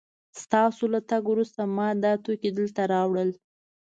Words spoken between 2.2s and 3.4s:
توکي دلته راوړل